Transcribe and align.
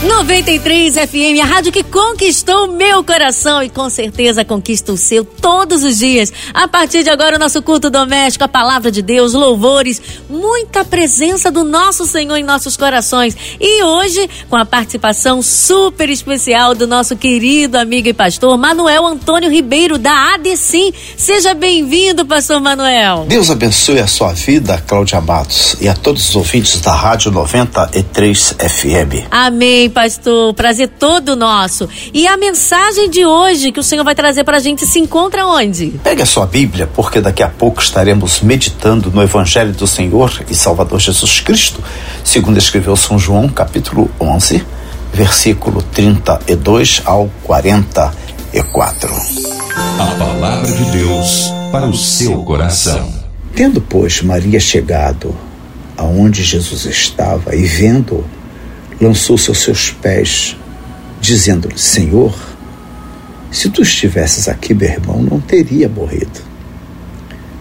93 0.00 0.94
FM, 0.94 1.42
a 1.42 1.44
rádio 1.44 1.72
que 1.72 1.82
conquistou 1.82 2.68
meu 2.68 3.02
coração 3.02 3.60
e 3.60 3.68
com 3.68 3.90
certeza 3.90 4.44
conquista 4.44 4.92
o 4.92 4.96
seu 4.96 5.24
todos 5.24 5.82
os 5.82 5.98
dias. 5.98 6.32
A 6.54 6.68
partir 6.68 7.02
de 7.02 7.10
agora, 7.10 7.34
o 7.34 7.38
nosso 7.38 7.60
culto 7.60 7.90
doméstico, 7.90 8.44
a 8.44 8.48
palavra 8.48 8.92
de 8.92 9.02
Deus, 9.02 9.32
louvores, 9.32 10.00
muita 10.30 10.84
presença 10.84 11.50
do 11.50 11.64
nosso 11.64 12.06
Senhor 12.06 12.36
em 12.36 12.44
nossos 12.44 12.76
corações. 12.76 13.36
E 13.60 13.82
hoje, 13.82 14.30
com 14.48 14.54
a 14.54 14.64
participação 14.64 15.42
super 15.42 16.08
especial 16.08 16.76
do 16.76 16.86
nosso 16.86 17.16
querido 17.16 17.76
amigo 17.76 18.06
e 18.06 18.14
pastor 18.14 18.56
Manuel 18.56 19.04
Antônio 19.04 19.50
Ribeiro, 19.50 19.98
da 19.98 20.34
ADCIM. 20.34 20.94
Seja 21.16 21.54
bem-vindo, 21.54 22.24
pastor 22.24 22.60
Manuel. 22.60 23.26
Deus 23.28 23.50
abençoe 23.50 23.98
a 23.98 24.06
sua 24.06 24.32
vida, 24.32 24.80
Cláudia 24.86 25.20
Matos, 25.20 25.76
e 25.80 25.88
a 25.88 25.94
todos 25.94 26.28
os 26.28 26.36
ouvintes 26.36 26.80
da 26.80 26.92
Rádio 26.92 27.32
93 27.32 28.54
FM. 28.60 29.26
Amém 29.32 29.87
pastor. 29.88 30.54
Prazer 30.54 30.88
todo 30.88 31.36
nosso. 31.36 31.88
E 32.12 32.26
a 32.26 32.36
mensagem 32.36 33.08
de 33.08 33.24
hoje 33.24 33.72
que 33.72 33.80
o 33.80 33.82
Senhor 33.82 34.04
vai 34.04 34.14
trazer 34.14 34.44
para 34.44 34.56
a 34.56 34.60
gente 34.60 34.86
se 34.86 34.98
encontra 34.98 35.46
onde? 35.46 35.98
Pegue 36.02 36.22
a 36.22 36.26
sua 36.26 36.46
Bíblia, 36.46 36.86
porque 36.86 37.20
daqui 37.20 37.42
a 37.42 37.48
pouco 37.48 37.80
estaremos 37.80 38.40
meditando 38.40 39.10
no 39.10 39.22
Evangelho 39.22 39.72
do 39.72 39.86
Senhor 39.86 40.44
e 40.48 40.54
Salvador 40.54 41.00
Jesus 41.00 41.40
Cristo, 41.40 41.82
segundo 42.24 42.58
escreveu 42.58 42.96
São 42.96 43.18
João, 43.18 43.48
capítulo 43.48 44.10
11, 44.20 44.64
versículo 45.12 45.82
32 45.82 47.02
ao 47.04 47.30
44. 47.44 49.14
A 49.98 50.06
palavra 50.18 50.70
de 50.70 50.84
Deus 50.90 51.52
para 51.70 51.86
o 51.86 51.96
seu 51.96 52.42
coração. 52.44 53.12
Tendo, 53.54 53.80
pois, 53.80 54.22
Maria 54.22 54.60
chegado 54.60 55.34
aonde 55.98 56.44
Jesus 56.44 56.84
estava 56.86 57.54
e 57.56 57.64
vendo 57.64 58.24
lançou-se 59.00 59.48
aos 59.48 59.58
seus 59.58 59.90
pés, 59.90 60.56
dizendo-lhe: 61.20 61.78
Senhor, 61.78 62.36
se 63.50 63.70
tu 63.70 63.82
estivesses 63.82 64.48
aqui, 64.48 64.74
meu 64.74 64.88
irmão 64.88 65.22
não 65.22 65.40
teria 65.40 65.88
morrido. 65.88 66.48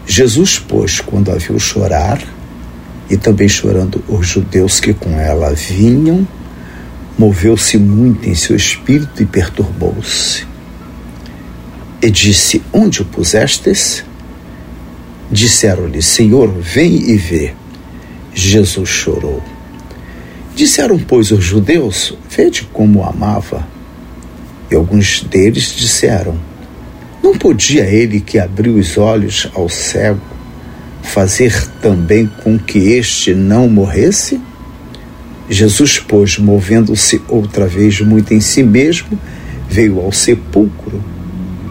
Jesus, 0.05 0.58
pois, 0.58 0.99
quando 0.99 1.31
a 1.31 1.35
viu 1.35 1.59
chorar, 1.59 2.21
e 3.09 3.15
também 3.15 3.47
chorando 3.47 4.03
os 4.08 4.27
judeus 4.27 4.80
que 4.80 4.93
com 4.93 5.11
ela 5.19 5.53
vinham, 5.53 6.27
moveu-se 7.17 7.77
muito 7.77 8.27
em 8.27 8.35
seu 8.35 8.55
espírito 8.55 9.23
e 9.23 9.25
perturbou-se. 9.25 10.45
E 12.02 12.11
disse: 12.11 12.61
Onde 12.71 13.02
o 13.02 13.05
pusestes? 13.05 14.03
Disseram-lhe: 15.31 16.02
Senhor, 16.02 16.52
vem 16.59 17.09
e 17.09 17.17
vê. 17.17 17.53
Jesus 18.33 18.89
chorou. 18.89 19.41
Disseram, 20.58 20.97
pois, 20.97 21.30
os 21.30 21.44
judeus: 21.44 22.17
Vede 22.36 22.63
como 22.73 23.02
o 23.02 23.03
amava. 23.03 23.63
E 24.72 24.75
alguns 24.75 25.22
deles 25.22 25.75
disseram: 25.75 26.36
Não 27.22 27.38
podia 27.38 27.83
ele 27.83 28.19
que 28.19 28.39
abriu 28.39 28.73
os 28.73 28.97
olhos 28.97 29.47
ao 29.53 29.69
cego 29.69 30.19
fazer 31.03 31.53
também 31.80 32.25
com 32.44 32.58
que 32.58 32.80
este 32.80 33.36
não 33.36 33.69
morresse? 33.69 34.41
Jesus, 35.47 35.99
pois, 35.99 36.39
movendo-se 36.39 37.21
outra 37.30 37.67
vez 37.67 38.02
muito 38.02 38.33
em 38.33 38.39
si 38.39 38.64
mesmo, 38.64 39.17
veio 39.69 39.99
ao 39.99 40.11
sepulcro. 40.11 41.03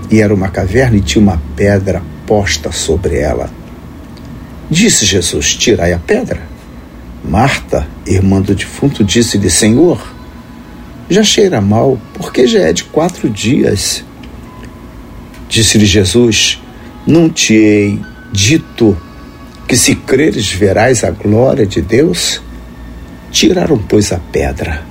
E 0.08 0.20
era 0.20 0.32
uma 0.32 0.48
caverna 0.48 0.96
e 0.96 1.00
tinha 1.00 1.20
uma 1.20 1.42
pedra 1.56 2.00
posta 2.24 2.70
sobre 2.70 3.16
ela. 3.18 3.50
Disse 4.70 5.04
Jesus: 5.04 5.56
Tirai 5.56 5.92
a 5.92 5.98
pedra. 5.98 6.54
Marta, 7.28 7.88
irmã 8.06 8.40
do 8.40 8.54
defunto, 8.54 9.02
disse-lhe: 9.02 9.50
Senhor, 9.50 10.14
já 11.10 11.24
cheira 11.24 11.60
mal, 11.60 11.98
porque 12.14 12.46
já 12.46 12.60
é 12.60 12.72
de 12.72 12.84
quatro 12.84 13.28
dias. 13.28 14.04
Disse-lhe 15.48 15.86
Jesus: 15.86 16.62
Não 17.06 17.28
te 17.28 17.54
hei 17.54 18.00
dito 18.32 18.96
que 19.66 19.76
se 19.76 19.96
creres 19.96 20.52
verás 20.52 21.02
a 21.02 21.10
glória 21.10 21.66
de 21.66 21.82
Deus? 21.82 22.40
Tiraram, 23.32 23.78
pois, 23.78 24.12
a 24.12 24.18
pedra. 24.18 24.84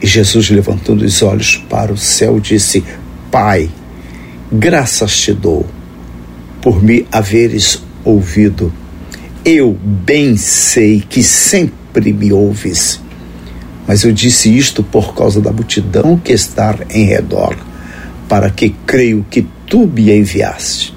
E 0.00 0.06
Jesus, 0.06 0.48
levantando 0.48 1.04
os 1.04 1.20
olhos 1.22 1.56
para 1.68 1.92
o 1.92 1.98
céu, 1.98 2.40
disse: 2.40 2.82
Pai, 3.30 3.68
graças 4.50 5.18
te 5.20 5.34
dou 5.34 5.66
por 6.62 6.82
me 6.82 7.06
haveres 7.12 7.82
ouvido 8.04 8.72
eu 9.48 9.72
bem 9.72 10.36
sei 10.36 11.00
que 11.00 11.22
sempre 11.22 12.12
me 12.12 12.30
ouves, 12.30 13.00
mas 13.86 14.04
eu 14.04 14.12
disse 14.12 14.54
isto 14.54 14.82
por 14.82 15.14
causa 15.14 15.40
da 15.40 15.50
multidão 15.50 16.18
que 16.18 16.34
está 16.34 16.76
em 16.90 17.06
redor, 17.06 17.56
para 18.28 18.50
que 18.50 18.74
creio 18.86 19.24
que 19.30 19.46
tu 19.66 19.86
me 19.86 20.12
enviaste. 20.12 20.94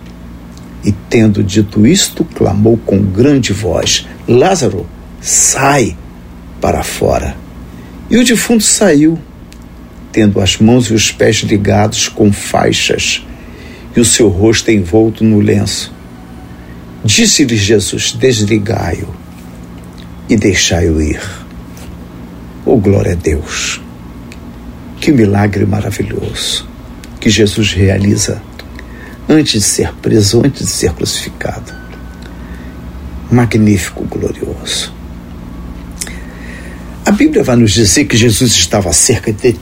E 0.84 0.92
tendo 0.92 1.42
dito 1.42 1.88
isto, 1.88 2.26
clamou 2.26 2.78
com 2.78 3.02
grande 3.02 3.54
voz: 3.54 4.06
Lázaro, 4.28 4.86
sai 5.22 5.96
para 6.60 6.84
fora. 6.84 7.38
E 8.10 8.18
o 8.18 8.26
defunto 8.26 8.64
saiu, 8.64 9.18
tendo 10.12 10.42
as 10.42 10.58
mãos 10.58 10.88
e 10.88 10.94
os 10.94 11.10
pés 11.10 11.38
ligados 11.38 12.10
com 12.10 12.34
faixas, 12.34 13.26
e 13.96 14.00
o 14.02 14.06
seu 14.06 14.28
rosto 14.28 14.70
envolto 14.72 15.24
no 15.24 15.40
lenço. 15.40 16.01
Disse-lhe 17.04 17.58
Jesus: 17.58 18.14
Desligai-o 18.14 19.10
e 20.30 20.36
deixai-o 20.36 21.02
ir. 21.02 21.22
Oh, 22.66 22.78
glória 22.78 23.14
a 23.14 23.16
Deus! 23.16 23.82
Que 25.00 25.12
milagre 25.12 25.66
maravilhoso 25.66 26.70
que 27.20 27.30
Jesus 27.30 27.74
realiza 27.74 28.42
antes 29.28 29.54
de 29.54 29.62
ser 29.62 29.94
preso, 29.96 30.42
antes 30.46 30.68
de 30.68 30.72
ser 30.72 30.94
crucificado. 30.94 31.74
Magnífico, 33.32 34.04
glorioso. 34.06 34.94
A 37.06 37.12
Bíblia 37.12 37.44
vai 37.44 37.56
nos 37.56 37.72
dizer 37.72 38.06
que 38.06 38.16
Jesus 38.16 38.52
estava 38.52 38.90
a 38.90 38.94
cerca 38.94 39.34
de 39.34 39.56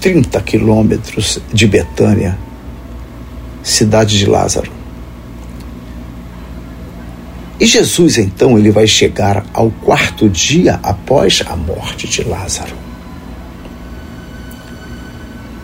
30 0.00 0.40
quilômetros 0.42 1.38
de 1.52 1.66
Betânia, 1.66 2.36
cidade 3.62 4.18
de 4.18 4.26
Lázaro. 4.26 4.81
E 7.62 7.66
Jesus, 7.66 8.18
então, 8.18 8.58
ele 8.58 8.72
vai 8.72 8.88
chegar 8.88 9.46
ao 9.54 9.70
quarto 9.70 10.28
dia 10.28 10.80
após 10.82 11.44
a 11.46 11.54
morte 11.54 12.08
de 12.08 12.24
Lázaro. 12.24 12.74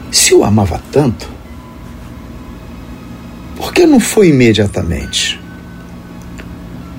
Se 0.09 0.33
o 0.33 0.45
amava 0.45 0.81
tanto, 0.93 1.29
por 3.57 3.75
que 3.75 3.85
não 3.85 3.99
foi 3.99 4.29
imediatamente? 4.29 5.41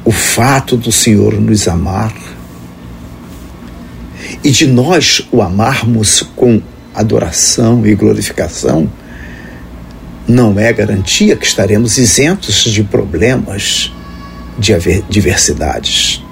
O 0.03 0.11
fato 0.11 0.75
do 0.75 0.91
Senhor 0.91 1.39
nos 1.39 1.65
amar 1.69 2.13
e 4.43 4.51
de 4.51 4.67
nós 4.67 5.25
o 5.31 5.41
amarmos 5.41 6.23
com 6.35 6.61
adoração 6.93 7.87
e 7.87 7.95
glorificação 7.95 8.91
não 10.27 10.59
é 10.59 10.73
garantia 10.73 11.37
que 11.37 11.45
estaremos 11.45 11.97
isentos 11.97 12.65
de 12.65 12.83
problemas 12.83 13.93
de 14.59 15.01
diversidades. 15.09 16.23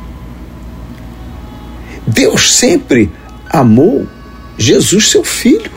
Deus 2.06 2.56
sempre 2.56 3.10
amou 3.50 4.08
Jesus, 4.58 5.10
seu 5.10 5.24
filho. 5.24 5.72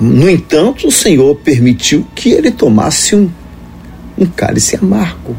No 0.00 0.28
entanto, 0.28 0.88
o 0.88 0.92
Senhor 0.92 1.34
permitiu 1.36 2.06
que 2.14 2.30
ele 2.30 2.50
tomasse 2.50 3.14
um, 3.14 3.30
um 4.16 4.26
cálice 4.26 4.76
amargo. 4.76 5.36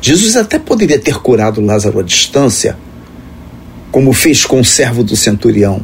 Jesus 0.00 0.36
até 0.36 0.58
poderia 0.58 0.98
ter 0.98 1.16
curado 1.18 1.60
Lázaro 1.60 2.00
à 2.00 2.02
distância, 2.02 2.78
como 3.90 4.12
fez 4.12 4.44
com 4.44 4.60
o 4.60 4.64
servo 4.64 5.02
do 5.02 5.16
centurião. 5.16 5.82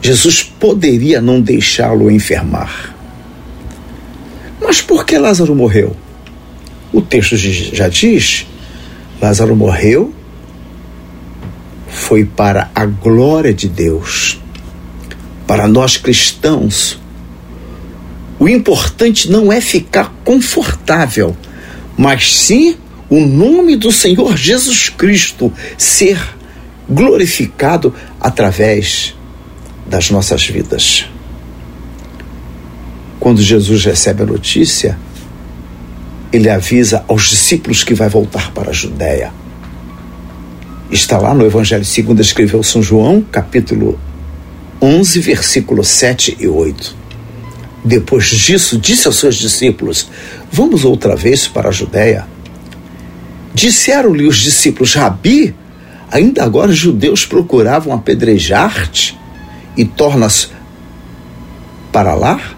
Jesus 0.00 0.42
poderia 0.42 1.20
não 1.20 1.40
deixá-lo 1.40 2.10
enfermar. 2.10 2.97
Mas 4.68 4.82
por 4.82 5.06
que 5.06 5.16
Lázaro 5.16 5.54
morreu? 5.54 5.96
O 6.92 7.00
texto 7.00 7.38
já 7.38 7.88
diz: 7.88 8.46
Lázaro 9.18 9.56
morreu 9.56 10.12
foi 11.88 12.22
para 12.26 12.70
a 12.74 12.84
glória 12.84 13.54
de 13.54 13.66
Deus. 13.66 14.38
Para 15.46 15.66
nós 15.66 15.96
cristãos, 15.96 17.00
o 18.38 18.46
importante 18.46 19.30
não 19.30 19.50
é 19.50 19.58
ficar 19.58 20.14
confortável, 20.22 21.34
mas 21.96 22.36
sim 22.36 22.76
o 23.08 23.20
nome 23.20 23.74
do 23.74 23.90
Senhor 23.90 24.36
Jesus 24.36 24.90
Cristo 24.90 25.50
ser 25.78 26.20
glorificado 26.86 27.94
através 28.20 29.14
das 29.86 30.10
nossas 30.10 30.46
vidas. 30.46 31.06
Quando 33.20 33.42
Jesus 33.42 33.84
recebe 33.84 34.22
a 34.22 34.26
notícia, 34.26 34.98
ele 36.32 36.48
avisa 36.48 37.04
aos 37.08 37.28
discípulos 37.30 37.82
que 37.82 37.94
vai 37.94 38.08
voltar 38.08 38.52
para 38.52 38.70
a 38.70 38.72
Judéia. 38.72 39.32
Está 40.90 41.18
lá 41.18 41.34
no 41.34 41.44
Evangelho 41.44 41.84
segundo 41.84 42.20
escreveu 42.20 42.62
São 42.62 42.82
João, 42.82 43.20
capítulo 43.20 43.98
11, 44.80 45.20
versículos 45.20 45.88
7 45.88 46.36
e 46.38 46.46
8. 46.46 46.96
Depois 47.84 48.26
disso, 48.26 48.78
disse 48.78 49.06
aos 49.06 49.18
seus 49.18 49.36
discípulos: 49.36 50.08
Vamos 50.50 50.84
outra 50.84 51.16
vez 51.16 51.48
para 51.48 51.68
a 51.68 51.72
Judéia. 51.72 52.26
Disseram-lhe 53.52 54.26
os 54.26 54.38
discípulos: 54.38 54.94
Rabi, 54.94 55.54
ainda 56.10 56.44
agora 56.44 56.70
os 56.70 56.78
judeus 56.78 57.26
procuravam 57.26 57.92
apedrejar-te 57.92 59.18
e 59.76 59.84
tornas 59.84 60.50
para 61.92 62.14
lá? 62.14 62.57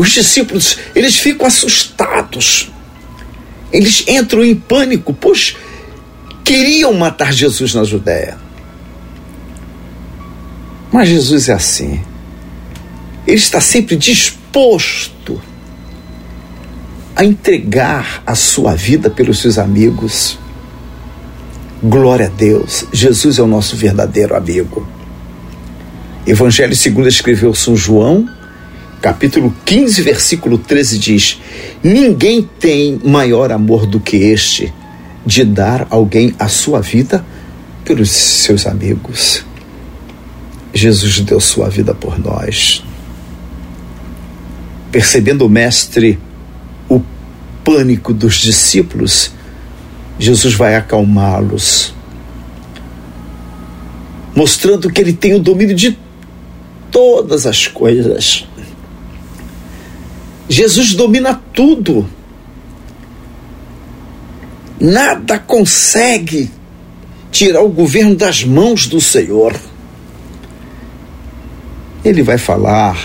Os 0.00 0.12
discípulos, 0.12 0.78
eles 0.94 1.16
ficam 1.16 1.46
assustados. 1.46 2.70
Eles 3.70 4.02
entram 4.08 4.42
em 4.42 4.54
pânico, 4.54 5.12
pois 5.12 5.58
queriam 6.42 6.94
matar 6.94 7.34
Jesus 7.34 7.74
na 7.74 7.84
Judéia. 7.84 8.38
Mas 10.90 11.10
Jesus 11.10 11.50
é 11.50 11.52
assim. 11.52 12.02
Ele 13.26 13.36
está 13.36 13.60
sempre 13.60 13.94
disposto 13.94 15.38
a 17.14 17.22
entregar 17.22 18.22
a 18.26 18.34
sua 18.34 18.74
vida 18.74 19.10
pelos 19.10 19.38
seus 19.40 19.58
amigos. 19.58 20.38
Glória 21.82 22.28
a 22.28 22.30
Deus. 22.30 22.86
Jesus 22.90 23.38
é 23.38 23.42
o 23.42 23.46
nosso 23.46 23.76
verdadeiro 23.76 24.34
amigo. 24.34 24.88
Evangelho 26.26 26.74
segundo 26.74 27.06
escreveu 27.06 27.54
São 27.54 27.76
João, 27.76 28.26
capítulo 29.00 29.54
15, 29.64 30.02
versículo 30.02 30.58
13 30.58 30.98
diz: 30.98 31.40
Ninguém 31.82 32.48
tem 32.58 33.00
maior 33.04 33.50
amor 33.50 33.86
do 33.86 33.98
que 33.98 34.16
este, 34.16 34.72
de 35.24 35.44
dar 35.44 35.86
alguém 35.90 36.34
a 36.38 36.48
sua 36.48 36.80
vida 36.80 37.24
pelos 37.84 38.10
seus 38.10 38.66
amigos. 38.66 39.44
Jesus 40.72 41.20
deu 41.20 41.40
sua 41.40 41.68
vida 41.68 41.94
por 41.94 42.18
nós. 42.18 42.84
Percebendo 44.92 45.46
o 45.46 45.48
Mestre 45.48 46.18
o 46.88 47.00
pânico 47.64 48.12
dos 48.12 48.36
discípulos, 48.36 49.32
Jesus 50.18 50.54
vai 50.54 50.76
acalmá-los, 50.76 51.94
mostrando 54.34 54.90
que 54.90 55.00
ele 55.00 55.12
tem 55.12 55.34
o 55.34 55.38
domínio 55.38 55.74
de 55.74 55.98
todas 56.90 57.46
as 57.46 57.66
coisas. 57.66 58.46
Jesus 60.50 60.94
domina 60.94 61.40
tudo. 61.54 62.04
Nada 64.80 65.38
consegue 65.38 66.50
tirar 67.30 67.62
o 67.62 67.68
governo 67.68 68.16
das 68.16 68.42
mãos 68.42 68.88
do 68.88 69.00
Senhor. 69.00 69.54
Ele 72.04 72.20
vai 72.24 72.36
falar 72.36 72.98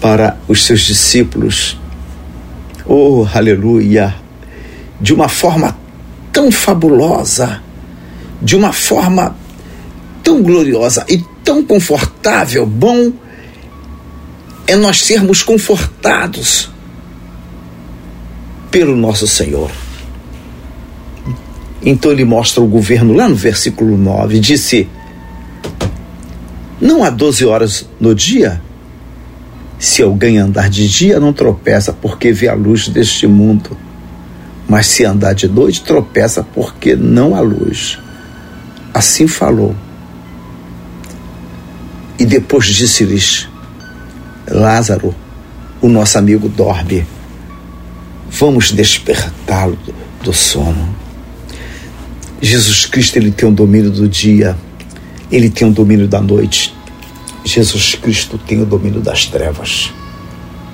para 0.00 0.38
os 0.48 0.64
seus 0.64 0.80
discípulos, 0.80 1.78
oh, 2.86 3.26
aleluia, 3.34 4.14
de 4.98 5.12
uma 5.12 5.28
forma 5.28 5.76
tão 6.32 6.50
fabulosa, 6.50 7.60
de 8.40 8.56
uma 8.56 8.72
forma 8.72 9.36
tão 10.24 10.42
gloriosa 10.42 11.04
e 11.06 11.22
tão 11.44 11.62
confortável, 11.62 12.64
bom 12.64 13.12
é 14.66 14.76
nós 14.76 15.02
sermos 15.02 15.42
confortados 15.42 16.70
pelo 18.70 18.96
nosso 18.96 19.26
Senhor. 19.26 19.70
Então 21.84 22.12
ele 22.12 22.24
mostra 22.24 22.62
o 22.62 22.66
governo 22.66 23.12
lá 23.12 23.28
no 23.28 23.34
versículo 23.34 23.96
9, 23.96 24.38
disse: 24.38 24.88
Não 26.80 27.02
há 27.02 27.10
12 27.10 27.44
horas 27.44 27.88
no 28.00 28.14
dia? 28.14 28.62
Se 29.78 30.00
alguém 30.00 30.38
andar 30.38 30.70
de 30.70 30.88
dia, 30.88 31.18
não 31.18 31.32
tropeça, 31.32 31.92
porque 31.92 32.32
vê 32.32 32.48
a 32.48 32.54
luz 32.54 32.88
deste 32.88 33.26
mundo. 33.26 33.76
Mas 34.68 34.86
se 34.86 35.04
andar 35.04 35.34
de 35.34 35.48
noite, 35.48 35.82
tropeça, 35.82 36.46
porque 36.54 36.94
não 36.94 37.34
há 37.34 37.40
luz. 37.40 37.98
Assim 38.94 39.26
falou. 39.26 39.74
E 42.16 42.24
depois 42.24 42.66
disse-lhes: 42.66 43.48
Lázaro, 44.52 45.14
o 45.80 45.88
nosso 45.88 46.18
amigo 46.18 46.48
dorme. 46.48 47.06
Vamos 48.30 48.70
despertá-lo 48.70 49.78
do 50.22 50.32
sono. 50.32 50.94
Jesus 52.40 52.86
Cristo 52.86 53.16
ele 53.16 53.30
tem 53.30 53.48
o 53.48 53.52
domínio 53.52 53.90
do 53.90 54.08
dia, 54.08 54.56
ele 55.30 55.48
tem 55.48 55.66
o 55.66 55.72
domínio 55.72 56.06
da 56.06 56.20
noite. 56.20 56.74
Jesus 57.44 57.94
Cristo 57.94 58.38
tem 58.38 58.60
o 58.60 58.66
domínio 58.66 59.00
das 59.00 59.26
trevas. 59.26 59.92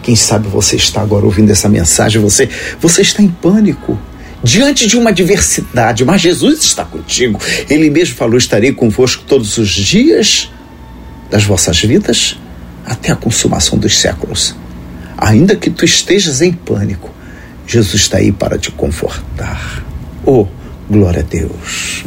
Quem 0.03 0.17
sabe 0.17 0.49
você 0.49 0.77
está 0.77 1.01
agora 1.01 1.25
ouvindo 1.25 1.51
essa 1.51 1.69
mensagem, 1.69 2.21
você, 2.21 2.49
você 2.81 3.03
está 3.03 3.23
em 3.23 3.29
pânico 3.29 3.99
diante 4.43 4.87
de 4.87 4.97
uma 4.97 5.11
adversidade, 5.11 6.05
mas 6.05 6.21
Jesus 6.21 6.65
está 6.65 6.85
contigo. 6.85 7.41
Ele 7.69 7.91
mesmo 7.91 8.17
falou: 8.17 8.37
Estarei 8.37 8.73
convosco 8.73 9.25
todos 9.27 9.57
os 9.57 9.71
dias 9.71 10.51
das 11.31 11.45
vossas 11.45 11.79
vidas 11.81 12.37
até 12.89 13.13
a 13.13 13.17
consumação 13.17 13.79
dos 13.79 13.99
séculos. 13.99 14.55
Ainda 15.17 15.55
que 15.55 15.69
tu 15.69 15.85
estejas 15.85 16.41
em 16.41 16.53
pânico, 16.53 17.11
Jesus 17.67 18.03
está 18.03 18.17
aí 18.17 18.33
para 18.33 18.59
te 18.59 18.71
confortar. 18.71 19.85
Oh, 20.25 20.47
glória 20.91 21.21
a 21.21 21.23
Deus. 21.23 22.05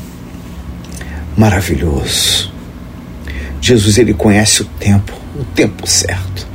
Maravilhoso. 1.37 2.51
Jesus 3.61 3.97
ele 3.99 4.13
conhece 4.13 4.63
o 4.63 4.65
tempo, 4.65 5.13
o 5.39 5.43
tempo 5.43 5.85
certo. 5.85 6.47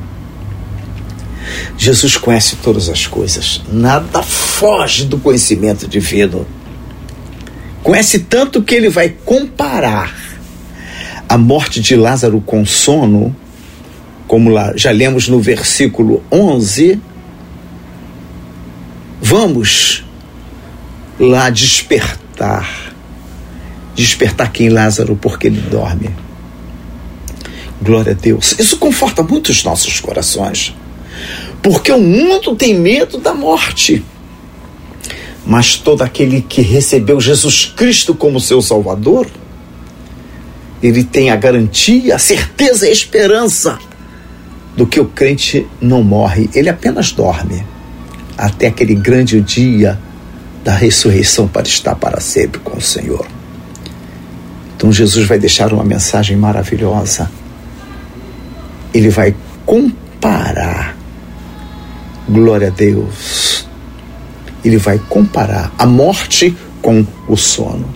Jesus 1.79 2.17
conhece 2.17 2.57
todas 2.57 2.89
as 2.89 3.07
coisas, 3.07 3.63
nada 3.71 4.23
foge 4.23 5.05
do 5.05 5.19
conhecimento 5.19 5.87
divino. 5.87 6.47
Conhece 7.83 8.21
tanto 8.21 8.63
que 8.63 8.75
ele 8.75 8.89
vai 8.89 9.11
comparar 9.11 10.13
a 11.29 11.39
morte 11.39 11.81
de 11.81 11.95
Lázaro 11.95 12.41
com 12.41 12.65
sono 12.67 13.35
como 14.27 14.51
lá 14.51 14.73
já 14.77 14.91
lemos 14.91 15.29
no 15.29 15.41
versículo 15.41 16.23
11, 16.31 17.01
vamos 19.21 20.05
lá 21.19 21.49
despertar. 21.51 22.95
Despertar 23.95 24.53
quem 24.53 24.69
Lázaro 24.69 25.17
porque 25.17 25.47
ele 25.47 25.61
dorme. 25.61 26.11
Glória 27.81 28.13
a 28.13 28.15
Deus. 28.15 28.55
Isso 28.59 28.77
conforta 28.77 29.23
muito 29.23 29.51
os 29.51 29.63
nossos 29.65 30.01
corações. 30.01 30.75
Porque 31.63 31.91
o 31.91 32.01
mundo 32.01 32.55
tem 32.55 32.75
medo 32.79 33.19
da 33.19 33.33
morte. 33.33 34.05
Mas 35.47 35.77
todo 35.77 36.03
aquele 36.03 36.43
que 36.43 36.61
recebeu 36.61 37.21
Jesus 37.21 37.65
Cristo 37.65 38.15
como 38.15 38.41
seu 38.41 38.61
Salvador, 38.61 39.27
ele 40.83 41.05
tem 41.05 41.31
a 41.31 41.37
garantia, 41.37 42.17
a 42.17 42.19
certeza 42.19 42.87
e 42.87 42.91
a 42.91 42.93
esperança 42.93 43.79
do 44.77 44.87
que 44.87 45.01
o 45.01 45.07
crente 45.07 45.67
não 45.81 46.03
morre, 46.03 46.51
ele 46.55 46.69
apenas 46.69 47.11
dorme 47.11 47.65
até 48.37 48.67
aquele 48.67 48.95
grande 48.95 49.41
dia 49.41 49.99
da 50.63 50.75
ressurreição 50.75 51.49
para 51.49 51.67
estar 51.67 51.95
para 51.95 52.21
sempre 52.21 52.61
com 52.61 52.77
o 52.77 52.81
Senhor. 52.81 53.27
Então 54.77 54.93
Jesus 54.93 55.27
vai 55.27 55.39
deixar 55.39 55.73
uma 55.73 55.85
mensagem 55.85 56.37
maravilhosa. 56.37 57.31
Ele 58.93 59.09
vai 59.09 59.35
comparar, 59.65 60.95
glória 62.29 62.69
a 62.69 62.71
Deus, 62.71 63.67
ele 64.65 64.77
vai 64.77 64.99
comparar 65.09 65.73
a 65.79 65.87
morte 65.87 66.55
com 66.83 67.07
o 67.27 67.37
sono. 67.37 67.89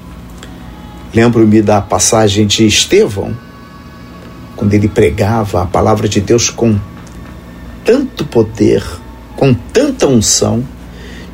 Lembro-me 1.13 1.61
da 1.61 1.81
passagem 1.81 2.47
de 2.47 2.67
Estevão, 2.67 3.37
quando 4.61 4.75
ele 4.75 4.89
pregava 4.89 5.63
a 5.63 5.67
palavra 5.67 6.07
de 6.07 6.21
Deus 6.21 6.51
com 6.51 6.79
tanto 7.83 8.27
poder, 8.27 8.85
com 9.35 9.55
tanta 9.55 10.07
unção, 10.07 10.63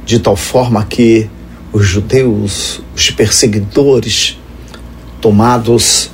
de 0.05 0.21
tal 0.21 0.37
forma 0.37 0.85
que 0.85 1.29
os 1.73 1.85
judeus, 1.85 2.81
os 2.95 3.11
perseguidores, 3.11 4.39
tomados 5.21 6.09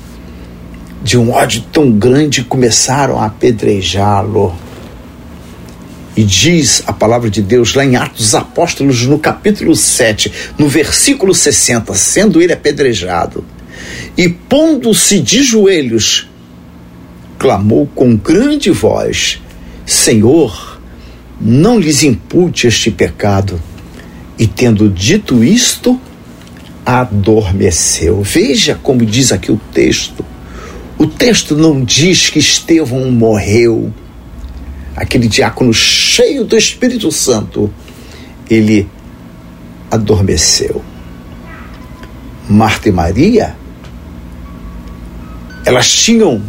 de 1.03 1.19
um 1.19 1.33
ódio 1.33 1.63
tão 1.71 1.93
grande, 1.93 2.45
começaram 2.45 3.21
a 3.21 3.27
apedrejá-lo. 3.27 4.57
E 6.17 6.25
diz 6.25 6.83
a 6.87 6.95
palavra 6.95 7.29
de 7.29 7.43
Deus 7.43 7.75
lá 7.75 7.85
em 7.85 7.95
Atos 7.95 8.21
dos 8.21 8.35
Apóstolos, 8.35 9.05
no 9.05 9.19
capítulo 9.19 9.77
7, 9.77 10.33
no 10.57 10.67
versículo 10.67 11.35
60, 11.35 11.93
sendo 11.93 12.41
ele 12.41 12.55
apedrejado, 12.55 13.45
e 14.17 14.31
pondo-se 14.31 15.21
de 15.21 15.43
joelhos, 15.43 16.32
clamou 17.43 17.89
com 17.93 18.17
grande 18.17 18.71
voz: 18.71 19.43
Senhor, 19.85 20.81
não 21.41 21.77
lhes 21.77 22.05
impute 22.05 22.69
este 22.69 22.89
pecado. 22.89 23.61
E 24.39 24.47
tendo 24.47 24.89
dito 24.89 25.43
isto, 25.43 26.01
adormeceu. 26.87 28.23
Veja 28.23 28.79
como 28.81 29.05
diz 29.05 29.33
aqui 29.33 29.51
o 29.51 29.61
texto. 29.73 30.25
O 30.97 31.07
texto 31.07 31.57
não 31.57 31.85
diz 31.85 32.31
que 32.31 32.39
Estevão 32.39 33.11
morreu. 33.11 33.93
Aquele 34.95 35.27
diácono 35.27 35.75
cheio 35.75 36.45
do 36.45 36.57
Espírito 36.57 37.11
Santo, 37.11 37.73
ele 38.49 38.89
adormeceu. 39.91 40.83
Marta 42.49 42.89
e 42.89 42.93
Maria, 42.93 43.57
elas 45.65 45.91
tinham 45.91 46.43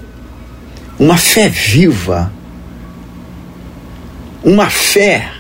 uma 1.04 1.18
fé 1.18 1.50
viva, 1.50 2.32
uma 4.42 4.70
fé 4.70 5.34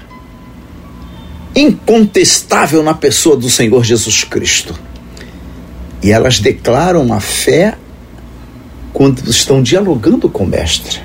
incontestável 1.55 2.83
na 2.83 2.93
pessoa 2.93 3.37
do 3.37 3.49
Senhor 3.49 3.81
Jesus 3.81 4.25
Cristo. 4.25 4.77
E 6.01 6.11
elas 6.11 6.41
declaram 6.41 7.13
a 7.13 7.21
fé 7.21 7.77
quando 8.91 9.25
estão 9.29 9.63
dialogando 9.63 10.27
com 10.27 10.43
o 10.43 10.47
Mestre. 10.47 10.99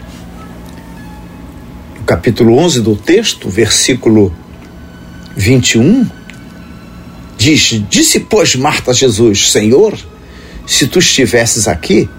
No 1.97 2.03
capítulo 2.05 2.59
11 2.59 2.81
do 2.81 2.97
texto, 2.97 3.49
versículo 3.49 4.35
21, 5.37 6.05
diz: 7.37 7.81
Disse, 7.89 8.19
pois, 8.19 8.57
Marta 8.57 8.91
a 8.91 8.95
Jesus: 8.95 9.53
Senhor, 9.53 9.97
se 10.67 10.89
tu 10.89 10.99
estivesses 10.99 11.69
aqui, 11.69 12.11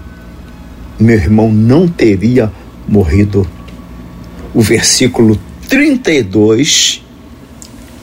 meu 1.00 1.16
irmão 1.16 1.50
não 1.50 1.88
teria 1.88 2.52
morrido. 2.86 3.48
O 4.52 4.60
versículo 4.60 5.40
32 5.68 7.02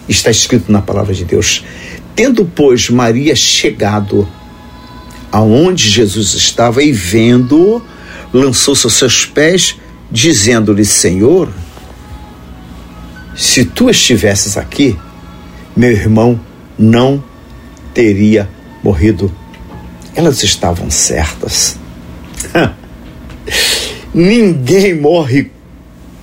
está 0.10 0.32
escrito 0.32 0.72
na 0.72 0.82
palavra 0.82 1.13
de 1.13 1.24
Deus: 1.24 1.63
Tendo, 2.16 2.46
pois, 2.46 2.89
Maria 2.89 3.36
chegado 3.36 4.27
aonde 5.32 5.89
Jesus 5.89 6.34
estava 6.34 6.82
e 6.82 6.92
vendo, 6.92 7.82
lançou-se 8.34 8.86
aos 8.86 8.94
seus 8.94 9.25
pés, 9.25 9.75
dizendo-lhe: 10.12 10.86
Senhor, 10.86 11.50
se 13.36 13.66
tu 13.66 13.89
estivesses 13.89 14.58
aqui, 14.58 14.98
meu 15.75 15.92
irmão 15.92 16.39
não 16.77 17.24
teria 17.94 18.50
morrido. 18.84 19.32
Elas 20.16 20.42
estavam 20.42 20.89
certas. 20.89 21.77
Ninguém 24.13 25.00
morre 25.00 25.51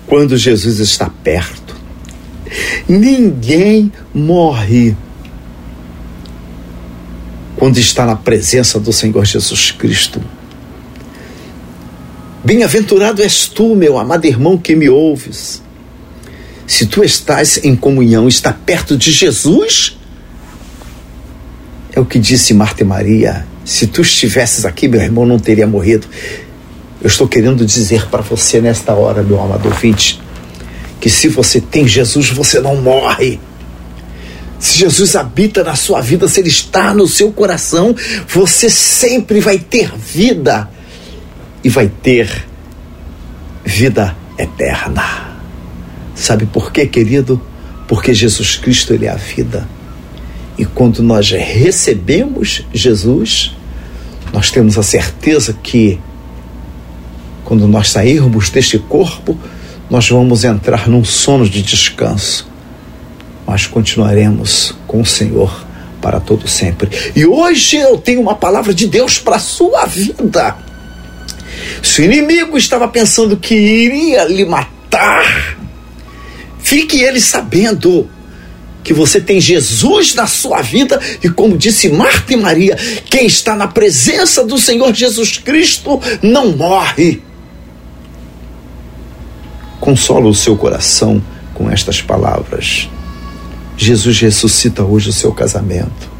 quando 0.06 0.36
Jesus 0.36 0.80
está 0.80 1.08
perto. 1.08 1.74
Ninguém 2.88 3.92
morre 4.14 4.96
quando 7.56 7.78
está 7.78 8.04
na 8.04 8.16
presença 8.16 8.78
do 8.78 8.92
Senhor 8.92 9.24
Jesus 9.24 9.70
Cristo. 9.70 10.20
Bem-aventurado 12.44 13.22
és 13.22 13.46
tu, 13.46 13.74
meu 13.74 13.98
amado 13.98 14.26
irmão 14.26 14.58
que 14.58 14.76
me 14.76 14.88
ouves. 14.88 15.62
Se 16.66 16.86
tu 16.86 17.02
estás 17.02 17.62
em 17.64 17.74
comunhão, 17.74 18.28
está 18.28 18.52
perto 18.52 18.96
de 18.96 19.10
Jesus, 19.10 19.96
é 21.92 22.00
o 22.00 22.04
que 22.04 22.18
disse 22.18 22.52
Marta 22.52 22.82
e 22.82 22.86
Maria. 22.86 23.46
Se 23.64 23.86
tu 23.86 24.02
estivesses 24.02 24.64
aqui, 24.64 24.88
meu 24.88 25.00
irmão 25.00 25.24
não 25.24 25.38
teria 25.38 25.66
morrido. 25.66 26.06
Eu 27.04 27.08
estou 27.08 27.28
querendo 27.28 27.66
dizer 27.66 28.08
para 28.08 28.22
você 28.22 28.62
nesta 28.62 28.94
hora, 28.94 29.22
meu 29.22 29.38
amado 29.38 29.68
ouvinte, 29.68 30.18
que 30.98 31.10
se 31.10 31.28
você 31.28 31.60
tem 31.60 31.86
Jesus, 31.86 32.30
você 32.30 32.60
não 32.60 32.80
morre. 32.80 33.38
Se 34.58 34.78
Jesus 34.78 35.14
habita 35.14 35.62
na 35.62 35.76
sua 35.76 36.00
vida, 36.00 36.26
se 36.26 36.40
Ele 36.40 36.48
está 36.48 36.94
no 36.94 37.06
seu 37.06 37.30
coração, 37.30 37.94
você 38.26 38.70
sempre 38.70 39.38
vai 39.38 39.58
ter 39.58 39.92
vida 39.94 40.66
e 41.62 41.68
vai 41.68 41.88
ter 41.88 42.46
vida 43.62 44.16
eterna. 44.38 45.36
Sabe 46.14 46.46
por 46.46 46.72
quê, 46.72 46.86
querido? 46.86 47.38
Porque 47.86 48.14
Jesus 48.14 48.56
Cristo, 48.56 48.94
Ele 48.94 49.04
é 49.04 49.10
a 49.10 49.16
vida. 49.16 49.68
E 50.56 50.64
quando 50.64 51.02
nós 51.02 51.30
recebemos 51.30 52.64
Jesus, 52.72 53.54
nós 54.32 54.50
temos 54.50 54.78
a 54.78 54.82
certeza 54.82 55.52
que 55.62 56.00
quando 57.44 57.68
nós 57.68 57.90
sairmos 57.90 58.50
deste 58.50 58.78
corpo, 58.78 59.38
nós 59.90 60.08
vamos 60.08 60.44
entrar 60.44 60.88
num 60.88 61.04
sono 61.04 61.48
de 61.48 61.62
descanso 61.62 62.54
mas 63.46 63.66
continuaremos 63.66 64.74
com 64.86 65.00
o 65.00 65.06
Senhor 65.06 65.64
para 66.00 66.20
todo 66.20 66.48
sempre. 66.48 66.90
E 67.14 67.24
hoje 67.24 67.76
eu 67.76 67.96
tenho 67.98 68.20
uma 68.20 68.34
palavra 68.34 68.74
de 68.74 68.86
Deus 68.86 69.18
para 69.18 69.36
a 69.36 69.40
sua 69.40 69.86
vida. 69.86 70.56
Se 71.82 72.02
o 72.02 72.04
inimigo 72.04 72.56
estava 72.58 72.88
pensando 72.88 73.36
que 73.36 73.54
iria 73.54 74.24
lhe 74.24 74.44
matar, 74.44 75.56
fique 76.58 77.00
ele 77.00 77.20
sabendo 77.20 78.08
que 78.82 78.92
você 78.92 79.18
tem 79.18 79.40
Jesus 79.40 80.14
na 80.14 80.26
sua 80.26 80.60
vida 80.60 81.00
e 81.22 81.28
como 81.30 81.56
disse 81.56 81.88
Marta 81.88 82.34
e 82.34 82.36
Maria, 82.36 82.76
quem 83.08 83.26
está 83.26 83.56
na 83.56 83.66
presença 83.66 84.44
do 84.44 84.58
Senhor 84.58 84.92
Jesus 84.92 85.38
Cristo 85.38 86.00
não 86.22 86.52
morre. 86.52 87.22
Consola 89.84 90.30
o 90.30 90.34
seu 90.34 90.56
coração 90.56 91.22
com 91.52 91.70
estas 91.70 92.00
palavras. 92.00 92.88
Jesus 93.76 94.18
ressuscita 94.18 94.82
hoje 94.82 95.10
o 95.10 95.12
seu 95.12 95.30
casamento. 95.30 96.10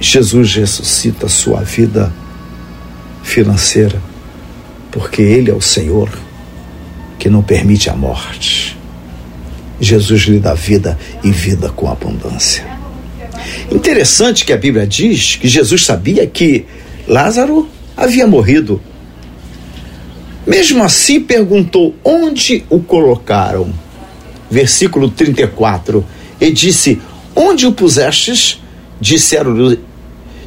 Jesus 0.00 0.54
ressuscita 0.54 1.26
a 1.26 1.28
sua 1.28 1.60
vida 1.60 2.10
financeira, 3.22 4.00
porque 4.90 5.20
Ele 5.20 5.50
é 5.50 5.54
o 5.54 5.60
Senhor 5.60 6.08
que 7.18 7.28
não 7.28 7.42
permite 7.42 7.90
a 7.90 7.94
morte. 7.94 8.74
Jesus 9.78 10.22
lhe 10.22 10.38
dá 10.38 10.54
vida 10.54 10.98
e 11.22 11.30
vida 11.30 11.68
com 11.68 11.90
abundância. 11.90 12.64
Interessante 13.70 14.46
que 14.46 14.54
a 14.54 14.56
Bíblia 14.56 14.86
diz 14.86 15.36
que 15.36 15.48
Jesus 15.48 15.84
sabia 15.84 16.26
que 16.26 16.64
Lázaro 17.06 17.68
havia 17.94 18.26
morrido. 18.26 18.80
Mesmo 20.48 20.82
assim, 20.82 21.20
perguntou 21.20 21.94
onde 22.02 22.64
o 22.70 22.80
colocaram. 22.80 23.70
Versículo 24.50 25.10
34 25.10 26.02
e 26.40 26.50
disse: 26.50 26.98
Onde 27.36 27.66
o 27.66 27.72
pusestes? 27.72 28.58
Disseram-lhe: 28.98 29.78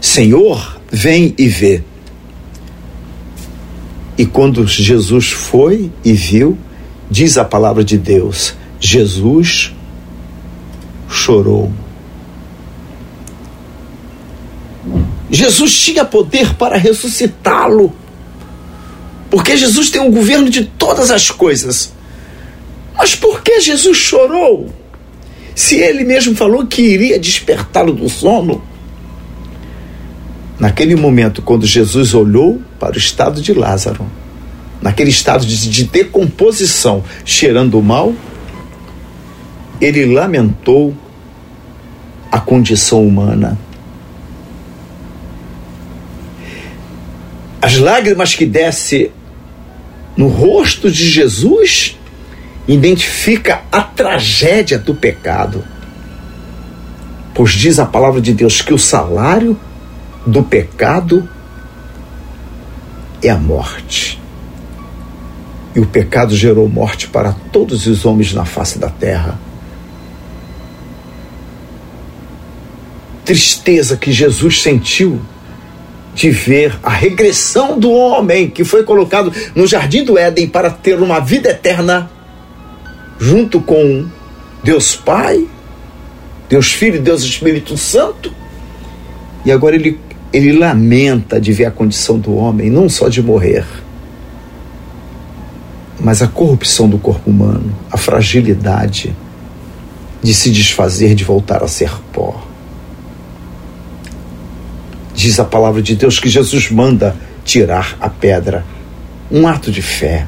Senhor, 0.02 0.82
vem 0.92 1.36
e 1.38 1.48
vê. 1.48 1.84
E 4.18 4.26
quando 4.26 4.66
Jesus 4.66 5.30
foi 5.30 5.92
e 6.04 6.14
viu, 6.14 6.58
diz 7.08 7.38
a 7.38 7.46
palavra 7.46 7.84
de 7.84 7.96
Deus: 7.96 8.56
Jesus 8.80 9.72
chorou. 11.08 11.72
Jesus 15.30 15.80
tinha 15.80 16.04
poder 16.04 16.56
para 16.56 16.76
ressuscitá-lo, 16.76 17.94
porque 19.32 19.56
Jesus 19.56 19.90
tem 19.90 20.02
o 20.02 20.12
governo 20.12 20.50
de 20.50 20.66
todas 20.66 21.10
as 21.10 21.32
coisas. 21.32 21.94
Mas 22.94 23.16
por 23.16 23.42
que 23.42 23.62
Jesus 23.62 23.98
chorou? 23.98 24.70
Se 25.56 25.78
ele 25.78 26.04
mesmo 26.04 26.36
falou 26.36 26.68
que 26.68 26.82
iria 26.82 27.18
despertá-lo 27.18 27.94
do 27.94 28.10
sono. 28.10 28.62
Naquele 30.60 30.96
momento, 30.96 31.42
quando 31.42 31.66
Jesus 31.66 32.14
olhou 32.14 32.62
para 32.78 32.96
o 32.96 32.98
estado 32.98 33.42
de 33.42 33.54
Lázaro, 33.54 34.06
naquele 34.82 35.10
estado 35.10 35.46
de, 35.46 35.70
de 35.70 35.86
decomposição, 35.86 37.02
cheirando 37.24 37.82
mal, 37.82 38.14
ele 39.80 40.06
lamentou 40.06 40.94
a 42.30 42.40
condição 42.40 43.08
humana. 43.08 43.58
As 47.62 47.78
lágrimas 47.78 48.36
que 48.36 48.46
desce 48.46 49.12
no 50.22 50.28
rosto 50.28 50.92
de 50.92 51.10
Jesus 51.10 51.98
identifica 52.68 53.64
a 53.72 53.82
tragédia 53.82 54.78
do 54.78 54.94
pecado. 54.94 55.64
Pois 57.34 57.54
diz 57.54 57.80
a 57.80 57.88
palavra 57.88 58.22
de 58.22 58.32
Deus 58.32 58.62
que 58.62 58.72
o 58.72 58.78
salário 58.78 59.60
do 60.24 60.44
pecado 60.44 61.28
é 63.24 63.32
a 63.32 63.36
morte. 63.36 64.22
E 65.74 65.80
o 65.80 65.88
pecado 65.88 66.36
gerou 66.36 66.70
morte 66.70 67.08
para 67.08 67.34
todos 67.52 67.88
os 67.88 68.06
homens 68.06 68.32
na 68.32 68.46
face 68.46 68.78
da 68.78 68.92
terra. 68.92 69.40
Tristeza 73.26 73.98
que 73.98 74.12
Jesus 74.12 74.62
sentiu 74.62 75.20
de 76.14 76.30
ver 76.30 76.78
a 76.84 76.90
regressão 76.90 77.80
do 77.80 77.92
homem 77.92 78.50
que 78.50 78.64
foi 78.64 78.84
colocado 78.84 79.32
no 79.56 79.66
jardim 79.66 80.04
do 80.04 80.18
Éden 80.18 80.48
para 80.48 80.70
ter 80.70 81.00
uma 81.00 81.20
vida 81.20 81.50
eterna 81.50 82.12
junto 83.20 83.62
com 83.62 84.06
Deus 84.64 84.96
Pai, 84.96 85.48
Deus 86.50 86.72
Filho 86.72 87.02
Deus 87.02 87.24
Espírito 87.24 87.78
Santo. 87.78 88.34
E 89.46 89.52
agora 89.52 89.76
ele, 89.76 90.00
ele 90.34 90.52
lamenta 90.52 91.40
de 91.40 91.52
ver 91.54 91.66
a 91.66 91.72
condição 91.72 92.20
do 92.20 92.36
homem, 92.36 92.70
não 92.70 92.90
só 92.90 93.08
de 93.08 93.22
morrer, 93.22 93.66
mas 96.00 96.22
a 96.22 96.28
corrupção 96.28 96.90
do 96.90 96.98
corpo 96.98 97.30
humano, 97.30 97.76
a 97.92 97.98
fragilidade 97.98 99.16
de 100.22 100.34
se 100.34 100.52
desfazer, 100.52 101.16
de 101.16 101.24
voltar 101.24 101.64
a 101.64 101.68
ser 101.68 101.92
pó. 102.12 102.51
Diz 105.22 105.40
a 105.40 105.46
palavra 105.46 105.84
de 105.84 105.96
Deus 105.96 106.20
que 106.20 106.28
Jesus 106.28 106.72
manda 106.72 107.16
tirar 107.46 107.96
a 108.02 108.10
pedra. 108.10 108.66
Um 109.30 109.48
ato 109.48 109.72
de 109.72 109.80
fé. 109.80 110.26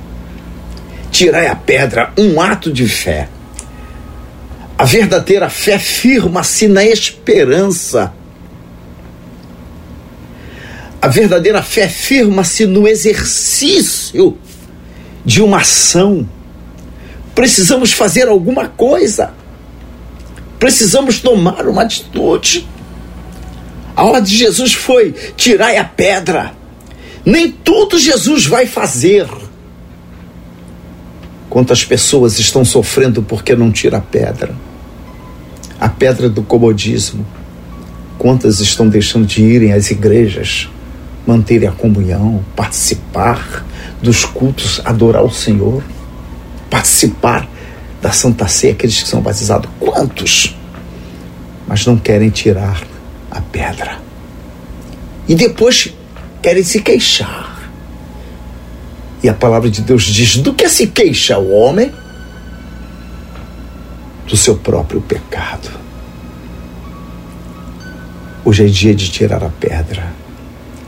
Tirai 1.10 1.48
a 1.48 1.56
pedra, 1.56 2.14
um 2.16 2.40
ato 2.40 2.72
de 2.72 2.88
fé. 2.88 3.28
A 4.78 4.86
verdadeira 4.86 5.50
fé 5.50 5.80
firma-se 5.80 6.68
na 6.68 6.86
esperança. 6.86 8.14
A 11.02 11.08
verdadeira 11.08 11.64
fé 11.64 11.90
firma-se 11.90 12.68
no 12.68 12.88
exercício 12.88 14.38
de 15.26 15.42
uma 15.42 15.62
ação. 15.62 16.30
Precisamos 17.34 17.92
fazer 17.92 18.28
alguma 18.28 18.68
coisa. 18.68 19.34
Precisamos 20.60 21.20
tomar 21.20 21.66
uma 21.66 21.82
atitude. 21.82 22.68
A 24.12 24.20
de 24.20 24.36
Jesus 24.36 24.74
foi: 24.74 25.14
tirai 25.38 25.78
a 25.78 25.86
pedra. 25.86 26.52
Nem 27.26 27.50
tudo 27.50 27.98
Jesus 27.98 28.46
vai 28.46 28.66
fazer. 28.66 29.28
Quantas 31.50 31.86
pessoas 31.86 32.38
estão 32.38 32.66
sofrendo 32.66 33.24
porque 33.24 33.56
não 33.56 33.72
tira 33.72 33.98
a 34.00 34.02
pedra? 34.02 34.54
A 35.80 35.88
pedra 35.88 36.28
do 36.28 36.44
comodismo. 36.44 37.26
Quantas 38.18 38.60
estão 38.60 38.90
deixando 38.90 39.26
de 39.26 39.42
irem 39.42 39.72
às 39.72 39.90
igrejas, 39.90 40.70
manterem 41.26 41.68
a 41.68 41.72
comunhão, 41.72 42.44
participar 42.56 43.66
dos 44.02 44.26
cultos, 44.26 44.82
adorar 44.84 45.24
o 45.24 45.32
Senhor, 45.32 45.82
participar 46.70 47.48
da 48.02 48.12
Santa 48.12 48.48
Ceia, 48.48 48.74
aqueles 48.74 49.02
que 49.02 49.08
são 49.08 49.22
batizados? 49.22 49.70
Quantos? 49.80 50.58
Mas 51.68 51.86
não 51.86 51.98
querem 51.98 52.30
tirar 52.30 52.93
a 53.34 53.42
pedra. 53.42 54.00
E 55.28 55.34
depois 55.34 55.92
querem 56.42 56.64
se 56.64 56.82
queixar. 56.82 57.70
E 59.24 59.30
a 59.30 59.34
palavra 59.34 59.70
de 59.70 59.82
Deus 59.82 60.04
diz: 60.04 60.38
do 60.38 60.54
que 60.54 60.70
se 60.70 60.88
queixa 60.88 61.38
o 61.40 61.52
homem? 61.52 61.92
Do 64.28 64.38
seu 64.38 64.56
próprio 64.58 65.02
pecado. 65.02 65.70
Hoje 68.46 68.66
é 68.66 68.68
dia 68.68 68.94
de 68.94 69.10
tirar 69.10 69.44
a 69.44 69.50
pedra. 69.50 70.14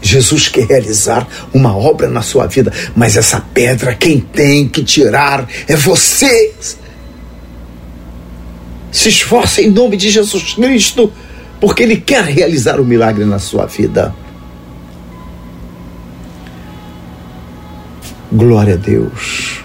Jesus 0.01 0.49
quer 0.49 0.67
realizar 0.67 1.27
uma 1.51 1.75
obra 1.75 2.07
na 2.07 2.21
sua 2.21 2.45
vida, 2.45 2.71
mas 2.95 3.17
essa 3.17 3.39
pedra 3.39 3.95
quem 3.95 4.19
tem 4.19 4.67
que 4.67 4.83
tirar 4.83 5.47
é 5.67 5.75
você. 5.75 6.53
Se 8.91 9.09
esforce 9.09 9.61
em 9.61 9.71
nome 9.71 9.97
de 9.97 10.09
Jesus 10.09 10.53
Cristo 10.53 11.11
porque 11.59 11.83
Ele 11.83 11.97
quer 11.97 12.23
realizar 12.23 12.79
o 12.79 12.85
milagre 12.85 13.25
na 13.25 13.39
sua 13.39 13.65
vida. 13.65 14.13
Glória 18.31 18.73
a 18.73 18.77
Deus. 18.77 19.63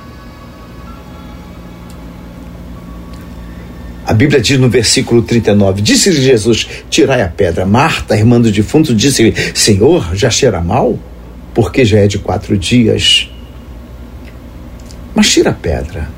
A 4.07 4.13
Bíblia 4.13 4.41
diz 4.41 4.59
no 4.59 4.69
versículo 4.69 5.23
39: 5.23 5.83
Disse-lhe 5.83 6.21
Jesus: 6.21 6.67
Tirai 6.91 7.23
a 7.23 7.29
pedra. 7.29 7.65
Marta, 7.65 8.17
irmã 8.17 8.41
do 8.41 8.51
defunto, 8.51 8.95
disse-lhe: 8.95 9.35
Senhor, 9.55 10.17
já 10.17 10.29
cheira 10.29 10.61
mal? 10.61 10.99
Porque 11.55 11.85
já 11.85 12.01
é 12.01 12.07
de 12.07 12.19
quatro 12.19 12.59
dias. 12.59 13.31
Mas 15.15 15.31
tira 15.31 15.51
a 15.51 15.55
pedra. 15.55 16.09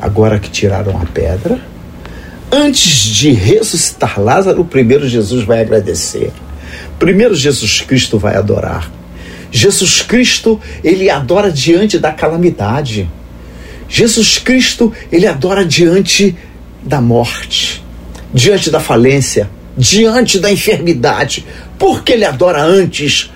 Agora 0.00 0.38
que 0.38 0.48
tiraram 0.48 0.96
a 0.96 1.04
pedra, 1.06 1.60
antes 2.50 3.04
de 3.04 3.30
ressuscitar 3.30 4.20
Lázaro, 4.20 4.64
primeiro 4.64 5.08
Jesus 5.08 5.44
vai 5.44 5.60
agradecer. 5.60 6.32
Primeiro 6.98 7.34
Jesus 7.34 7.80
Cristo 7.80 8.18
vai 8.18 8.36
adorar. 8.36 8.90
Jesus 9.50 10.02
Cristo, 10.02 10.60
ele 10.84 11.10
adora 11.10 11.50
diante 11.50 11.98
da 11.98 12.12
calamidade. 12.12 13.10
Jesus 13.88 14.38
Cristo, 14.38 14.92
ele 15.10 15.26
adora 15.26 15.64
diante 15.64 16.36
da 16.82 17.00
morte, 17.00 17.84
diante 18.32 18.70
da 18.70 18.78
falência, 18.78 19.50
diante 19.76 20.38
da 20.38 20.50
enfermidade. 20.52 21.44
Por 21.78 22.02
que 22.02 22.12
ele 22.12 22.24
adora 22.24 22.62
antes? 22.62 23.30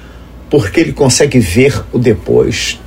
Porque 0.49 0.81
ele 0.81 0.93
consegue 0.93 1.41
ver 1.41 1.83
o 1.93 1.99
depois. 1.99 2.79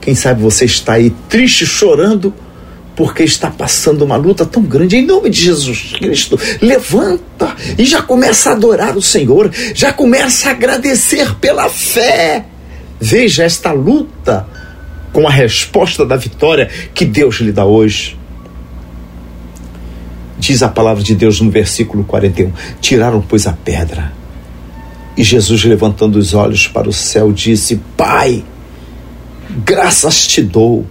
Quem 0.00 0.14
sabe 0.14 0.42
você 0.42 0.66
está 0.66 0.94
aí 0.94 1.10
triste, 1.28 1.66
chorando, 1.66 2.32
porque 2.96 3.24
está 3.24 3.50
passando 3.50 4.02
uma 4.02 4.16
luta 4.16 4.46
tão 4.46 4.62
grande. 4.62 4.96
Em 4.96 5.06
nome 5.06 5.30
de 5.30 5.40
Jesus 5.40 5.92
Cristo, 5.94 6.38
levanta 6.60 7.54
e 7.76 7.84
já 7.84 8.02
começa 8.02 8.50
a 8.50 8.52
adorar 8.52 8.96
o 8.96 9.02
Senhor, 9.02 9.50
já 9.74 9.92
começa 9.92 10.48
a 10.48 10.52
agradecer 10.52 11.34
pela 11.36 11.68
fé. 11.68 12.44
Veja 13.00 13.44
esta 13.44 13.72
luta 13.72 14.46
com 15.12 15.26
a 15.26 15.30
resposta 15.30 16.04
da 16.04 16.16
vitória 16.16 16.68
que 16.94 17.04
Deus 17.04 17.36
lhe 17.36 17.52
dá 17.52 17.64
hoje. 17.64 18.16
Diz 20.38 20.62
a 20.62 20.68
palavra 20.68 21.02
de 21.02 21.14
Deus 21.14 21.40
no 21.40 21.50
versículo 21.50 22.04
41: 22.04 22.52
Tiraram, 22.80 23.22
pois, 23.22 23.46
a 23.46 23.52
pedra. 23.52 24.12
E 25.16 25.22
Jesus, 25.22 25.64
levantando 25.64 26.16
os 26.16 26.34
olhos 26.34 26.66
para 26.66 26.88
o 26.88 26.92
céu, 26.92 27.32
disse: 27.32 27.80
Pai, 27.96 28.44
graças 29.64 30.26
te 30.26 30.42
dou 30.42 30.84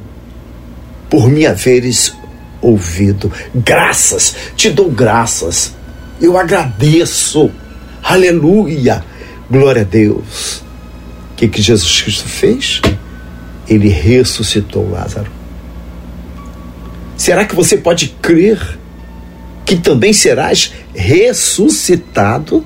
por 1.13 1.29
me 1.29 1.45
haveres 1.45 2.15
ouvido. 2.59 3.31
Graças, 3.53 4.35
te 4.55 4.71
dou 4.71 4.89
graças. 4.89 5.75
Eu 6.19 6.39
agradeço. 6.39 7.51
Aleluia. 8.01 9.05
Glória 9.47 9.83
a 9.83 9.85
Deus. 9.85 10.63
O 11.31 11.35
que, 11.35 11.47
que 11.47 11.61
Jesus 11.61 12.01
Cristo 12.01 12.27
fez? 12.27 12.81
Ele 13.67 13.89
ressuscitou 13.89 14.89
Lázaro. 14.89 15.29
Será 17.15 17.45
que 17.45 17.55
você 17.55 17.77
pode 17.77 18.07
crer 18.19 18.79
que 19.63 19.75
também 19.75 20.13
serás 20.13 20.73
ressuscitado? 20.95 22.65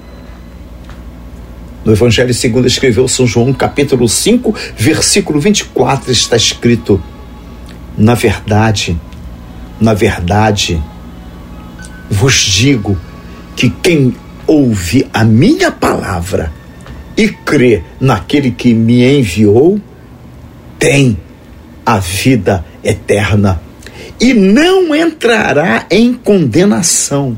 No 1.83 1.91
Evangelho 1.91 2.33
segundo 2.33 2.65
escreveu 2.65 3.09
São 3.09 3.27
João, 3.27 3.51
capítulo 3.51 4.07
5, 4.07 4.55
versículo 4.77 5.37
24, 5.37 6.13
está 6.13 6.37
escrito: 6.37 7.03
na 7.97 8.13
verdade, 8.13 8.99
na 9.81 9.93
verdade, 9.93 10.81
vos 12.09 12.35
digo 12.35 12.97
que 13.55 13.69
quem 13.69 14.15
ouve 14.45 15.07
a 15.11 15.23
minha 15.23 15.71
palavra 15.71 16.53
e 17.17 17.27
crê 17.27 17.83
naquele 17.99 18.51
que 18.51 18.73
me 18.73 19.03
enviou, 19.19 19.81
tem 20.77 21.17
a 21.83 21.97
vida 21.97 22.63
eterna 22.83 23.59
e 24.19 24.33
não 24.33 24.95
entrará 24.95 25.85
em 25.89 26.13
condenação, 26.13 27.37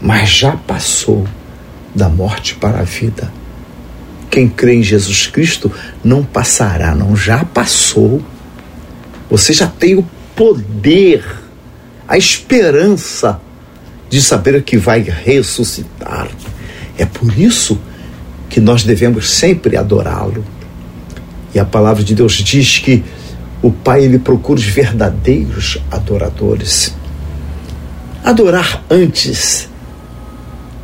mas 0.00 0.30
já 0.30 0.56
passou 0.56 1.26
da 1.94 2.08
morte 2.08 2.54
para 2.54 2.80
a 2.80 2.84
vida. 2.84 3.32
Quem 4.30 4.48
crê 4.48 4.76
em 4.76 4.82
Jesus 4.82 5.26
Cristo 5.26 5.70
não 6.02 6.22
passará, 6.22 6.94
não 6.94 7.14
já 7.16 7.44
passou 7.44 8.22
você 9.32 9.54
já 9.54 9.66
tem 9.66 9.94
o 9.94 10.06
poder, 10.36 11.24
a 12.06 12.18
esperança 12.18 13.40
de 14.10 14.20
saber 14.20 14.62
que 14.62 14.76
vai 14.76 15.00
ressuscitar. 15.00 16.28
É 16.98 17.06
por 17.06 17.32
isso 17.38 17.80
que 18.50 18.60
nós 18.60 18.84
devemos 18.84 19.30
sempre 19.30 19.74
adorá-lo. 19.74 20.44
E 21.54 21.58
a 21.58 21.64
palavra 21.64 22.04
de 22.04 22.14
Deus 22.14 22.34
diz 22.34 22.78
que 22.78 23.02
o 23.62 23.72
Pai 23.72 24.04
ele 24.04 24.18
procura 24.18 24.60
os 24.60 24.66
verdadeiros 24.66 25.78
adoradores. 25.90 26.94
Adorar 28.22 28.84
antes 28.90 29.66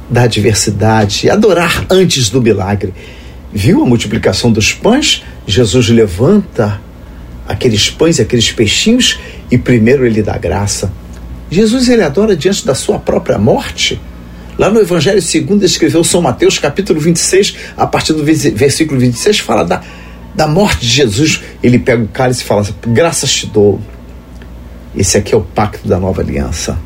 da 0.08 0.22
adversidade, 0.22 1.28
adorar 1.28 1.84
antes 1.90 2.30
do 2.30 2.40
milagre. 2.40 2.94
Viu 3.52 3.82
a 3.82 3.86
multiplicação 3.86 4.50
dos 4.50 4.72
pães? 4.72 5.22
Jesus 5.46 5.90
levanta 5.90 6.87
aqueles 7.48 7.88
pães 7.88 8.20
aqueles 8.20 8.52
peixinhos 8.52 9.18
e 9.50 9.56
primeiro 9.56 10.04
ele 10.04 10.22
dá 10.22 10.36
graça. 10.36 10.92
Jesus 11.50 11.88
ele 11.88 12.02
adora 12.02 12.36
diante 12.36 12.66
da 12.66 12.74
sua 12.74 12.98
própria 12.98 13.38
morte. 13.38 13.98
Lá 14.58 14.68
no 14.68 14.80
Evangelho 14.80 15.22
segundo 15.22 15.64
escreveu 15.64 16.04
São 16.04 16.20
Mateus, 16.20 16.58
capítulo 16.58 17.00
26, 17.00 17.54
a 17.76 17.86
partir 17.86 18.12
do 18.12 18.22
versículo 18.22 19.00
26, 19.00 19.38
fala 19.38 19.64
da, 19.64 19.82
da 20.34 20.46
morte 20.46 20.80
de 20.80 20.88
Jesus. 20.88 21.40
Ele 21.62 21.78
pega 21.78 22.02
o 22.02 22.08
cálice 22.08 22.42
e 22.42 22.44
fala: 22.44 22.66
Graças 22.86 23.32
te 23.32 23.46
dou. 23.46 23.80
Esse 24.94 25.16
aqui 25.16 25.34
é 25.34 25.38
o 25.38 25.42
pacto 25.42 25.88
da 25.88 25.98
nova 25.98 26.20
aliança. 26.20 26.78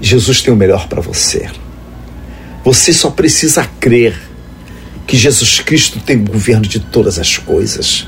Jesus 0.00 0.40
tem 0.40 0.52
o 0.52 0.56
melhor 0.56 0.88
para 0.88 1.00
você. 1.00 1.48
Você 2.64 2.92
só 2.92 3.10
precisa 3.10 3.68
crer 3.80 4.14
que 5.06 5.16
Jesus 5.16 5.58
Cristo 5.60 5.98
tem 5.98 6.16
o 6.16 6.24
governo 6.24 6.66
de 6.66 6.78
todas 6.78 7.18
as 7.18 7.38
coisas. 7.38 8.06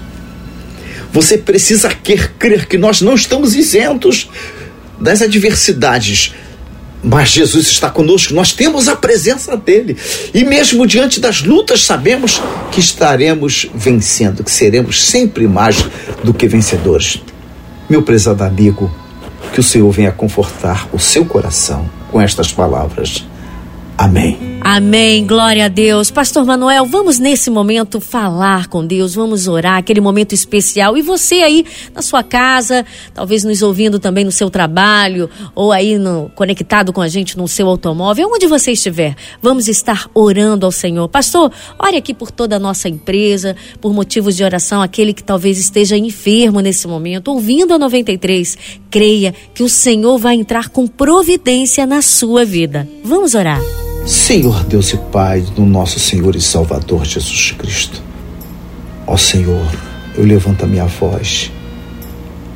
Você 1.12 1.36
precisa 1.36 1.90
quer 1.90 2.32
crer 2.38 2.66
que 2.66 2.78
nós 2.78 3.00
não 3.00 3.14
estamos 3.14 3.54
isentos 3.54 4.30
das 4.98 5.20
adversidades, 5.20 6.34
mas 7.02 7.30
Jesus 7.30 7.66
está 7.66 7.90
conosco, 7.90 8.32
nós 8.32 8.52
temos 8.52 8.88
a 8.88 8.94
presença 8.94 9.56
dele. 9.56 9.96
E 10.32 10.44
mesmo 10.44 10.86
diante 10.86 11.20
das 11.20 11.42
lutas, 11.42 11.84
sabemos 11.84 12.40
que 12.70 12.80
estaremos 12.80 13.68
vencendo, 13.74 14.44
que 14.44 14.50
seremos 14.50 15.04
sempre 15.04 15.48
mais 15.48 15.84
do 16.22 16.32
que 16.32 16.46
vencedores. 16.46 17.20
Meu 17.90 18.02
prezado 18.02 18.44
amigo, 18.44 18.90
que 19.52 19.60
o 19.60 19.62
Senhor 19.62 19.90
venha 19.90 20.12
confortar 20.12 20.88
o 20.92 20.98
seu 20.98 21.24
coração 21.26 21.90
com 22.10 22.20
estas 22.20 22.52
palavras. 22.52 23.26
Amém. 23.98 24.51
Amém. 24.64 25.26
Glória 25.26 25.64
a 25.64 25.68
Deus. 25.68 26.08
Pastor 26.08 26.44
Manuel, 26.44 26.86
vamos 26.86 27.18
nesse 27.18 27.50
momento 27.50 28.00
falar 28.00 28.68
com 28.68 28.86
Deus, 28.86 29.12
vamos 29.12 29.48
orar, 29.48 29.78
aquele 29.78 30.00
momento 30.00 30.34
especial. 30.34 30.96
E 30.96 31.02
você 31.02 31.36
aí 31.36 31.66
na 31.92 32.00
sua 32.00 32.22
casa, 32.22 32.86
talvez 33.12 33.42
nos 33.42 33.60
ouvindo 33.60 33.98
também 33.98 34.24
no 34.24 34.30
seu 34.30 34.48
trabalho, 34.48 35.28
ou 35.52 35.72
aí 35.72 35.98
no, 35.98 36.30
conectado 36.36 36.92
com 36.92 37.00
a 37.00 37.08
gente 37.08 37.36
no 37.36 37.48
seu 37.48 37.66
automóvel, 37.66 38.30
onde 38.32 38.46
você 38.46 38.70
estiver, 38.70 39.16
vamos 39.42 39.66
estar 39.66 40.08
orando 40.14 40.64
ao 40.64 40.70
Senhor. 40.70 41.08
Pastor, 41.08 41.50
ore 41.76 41.96
aqui 41.96 42.14
por 42.14 42.30
toda 42.30 42.54
a 42.54 42.60
nossa 42.60 42.88
empresa, 42.88 43.56
por 43.80 43.92
motivos 43.92 44.36
de 44.36 44.44
oração, 44.44 44.80
aquele 44.80 45.12
que 45.12 45.24
talvez 45.24 45.58
esteja 45.58 45.96
enfermo 45.96 46.60
nesse 46.60 46.86
momento, 46.86 47.32
ouvindo 47.32 47.74
a 47.74 47.78
93. 47.78 48.56
Creia 48.88 49.34
que 49.52 49.64
o 49.64 49.68
Senhor 49.68 50.18
vai 50.18 50.36
entrar 50.36 50.68
com 50.68 50.86
providência 50.86 51.84
na 51.84 52.00
sua 52.00 52.44
vida. 52.44 52.88
Vamos 53.02 53.34
orar. 53.34 53.60
Senhor 54.06 54.64
Deus 54.64 54.92
e 54.92 54.96
Pai 54.96 55.42
do 55.42 55.64
nosso 55.64 56.00
Senhor 56.00 56.34
e 56.34 56.40
Salvador 56.40 57.04
Jesus 57.04 57.52
Cristo. 57.52 58.02
Ó 59.06 59.16
Senhor, 59.16 59.64
eu 60.16 60.24
levanto 60.24 60.64
a 60.64 60.66
minha 60.66 60.86
voz 60.86 61.52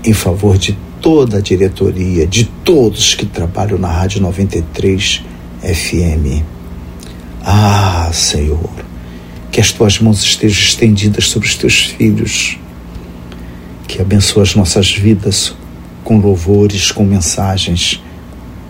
em 0.04 0.12
favor 0.12 0.58
de 0.58 0.76
toda 1.00 1.38
a 1.38 1.40
diretoria, 1.40 2.26
de 2.26 2.46
todos 2.64 3.14
que 3.14 3.24
trabalham 3.24 3.78
na 3.78 3.86
Rádio 3.86 4.20
93 4.20 5.22
FM. 5.62 6.42
Ah, 7.44 8.10
Senhor, 8.12 8.70
que 9.52 9.60
as 9.60 9.70
tuas 9.70 10.00
mãos 10.00 10.24
estejam 10.24 10.60
estendidas 10.60 11.28
sobre 11.28 11.46
os 11.46 11.54
teus 11.54 11.84
filhos, 11.84 12.58
que 13.86 14.02
abençoe 14.02 14.42
as 14.42 14.56
nossas 14.56 14.90
vidas 14.90 15.54
com 16.02 16.18
louvores, 16.18 16.90
com 16.90 17.04
mensagens 17.04 18.02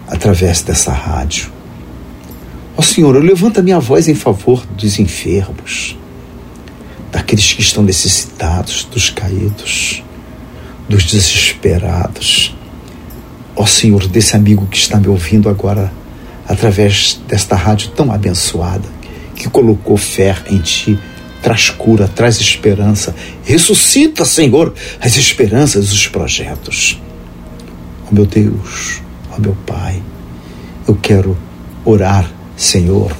através 0.06 0.60
dessa 0.60 0.92
rádio. 0.92 1.55
Ó 2.78 2.82
Senhor, 2.82 3.14
eu 3.14 3.22
levanto 3.22 3.58
a 3.58 3.62
minha 3.62 3.80
voz 3.80 4.06
em 4.06 4.14
favor 4.14 4.66
dos 4.66 4.98
enfermos, 4.98 5.96
daqueles 7.10 7.54
que 7.54 7.62
estão 7.62 7.82
necessitados, 7.82 8.84
dos 8.84 9.08
caídos, 9.08 10.02
dos 10.86 11.04
desesperados. 11.04 12.54
Ó 13.56 13.64
Senhor, 13.64 14.06
desse 14.06 14.36
amigo 14.36 14.66
que 14.66 14.76
está 14.76 15.00
me 15.00 15.08
ouvindo 15.08 15.48
agora, 15.48 15.90
através 16.46 17.18
desta 17.26 17.56
rádio 17.56 17.88
tão 17.96 18.12
abençoada, 18.12 18.88
que 19.34 19.48
colocou 19.48 19.96
fé 19.96 20.36
em 20.50 20.58
Ti, 20.58 20.98
traz 21.42 21.70
cura, 21.70 22.06
traz 22.06 22.38
esperança. 22.40 23.14
Ressuscita, 23.42 24.22
Senhor, 24.26 24.74
as 25.00 25.16
esperanças, 25.16 25.90
os 25.90 26.06
projetos. 26.08 27.00
Ó 28.06 28.14
meu 28.14 28.26
Deus, 28.26 29.00
ó 29.32 29.40
meu 29.40 29.56
Pai, 29.64 30.02
eu 30.86 30.94
quero 30.94 31.36
orar 31.82 32.35
Senhor, 32.56 33.14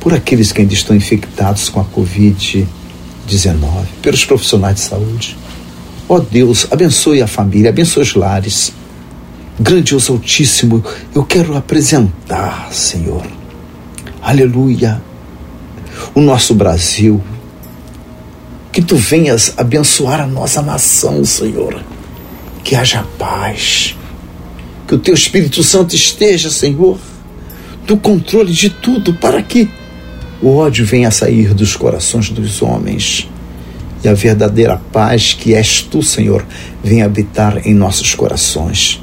por 0.00 0.12
aqueles 0.12 0.50
que 0.50 0.60
ainda 0.60 0.74
estão 0.74 0.96
infectados 0.96 1.68
com 1.68 1.80
a 1.80 1.84
Covid-19, 1.84 2.66
pelos 4.02 4.24
profissionais 4.24 4.76
de 4.76 4.80
saúde. 4.80 5.36
Ó 6.08 6.16
oh 6.16 6.20
Deus, 6.20 6.66
abençoe 6.70 7.22
a 7.22 7.26
família, 7.28 7.70
abençoe 7.70 8.02
os 8.02 8.14
lares. 8.14 8.72
Grandioso 9.58 10.14
Altíssimo, 10.14 10.82
eu 11.14 11.22
quero 11.22 11.56
apresentar, 11.56 12.72
Senhor, 12.72 13.24
aleluia, 14.20 15.00
o 16.14 16.20
nosso 16.20 16.54
Brasil. 16.54 17.22
Que 18.72 18.80
tu 18.80 18.96
venhas 18.96 19.52
abençoar 19.56 20.20
a 20.20 20.26
nossa 20.26 20.62
nação, 20.62 21.24
Senhor. 21.24 21.84
Que 22.62 22.74
haja 22.74 23.04
paz. 23.18 23.96
Que 24.86 24.94
o 24.94 24.98
teu 24.98 25.12
Espírito 25.12 25.62
Santo 25.62 25.94
esteja, 25.94 26.50
Senhor, 26.50 26.98
do 27.90 27.96
controle 27.96 28.52
de 28.52 28.70
tudo 28.70 29.12
para 29.14 29.42
que 29.42 29.68
o 30.40 30.54
ódio 30.54 30.86
venha 30.86 31.08
a 31.08 31.10
sair 31.10 31.52
dos 31.52 31.74
corações 31.74 32.30
dos 32.30 32.62
homens 32.62 33.28
e 34.04 34.08
a 34.08 34.14
verdadeira 34.14 34.80
paz 34.92 35.34
que 35.34 35.54
és 35.54 35.82
tu, 35.82 36.00
Senhor, 36.00 36.46
venha 36.84 37.04
habitar 37.04 37.66
em 37.66 37.74
nossos 37.74 38.14
corações. 38.14 39.02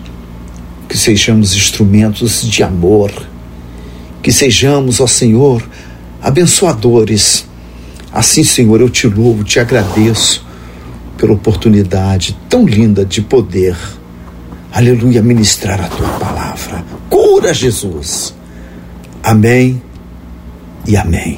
Que 0.88 0.97
sejamos 0.97 1.54
instrumentos 1.54 2.50
de 2.50 2.63
amor, 2.63 3.12
que 4.23 4.32
sejamos, 4.32 5.02
ó 5.02 5.06
Senhor, 5.06 5.62
abençoadores. 6.21 7.45
Assim, 8.10 8.45
Senhor, 8.45 8.80
eu 8.80 8.89
te 8.89 9.06
louvo, 9.06 9.43
te 9.43 9.60
agradeço 9.60 10.45
pela 11.17 11.34
oportunidade 11.34 12.38
tão 12.47 12.65
linda 12.65 13.04
de 13.04 13.21
poder, 13.21 13.76
aleluia, 14.71 15.21
ministrar 15.21 15.82
a 15.82 15.89
tua 15.89 16.08
palavra. 16.19 16.86
Cura, 17.10 17.54
Jesus 17.54 18.37
Amém 19.27 19.81
e 20.87 20.95
amém. 20.95 21.37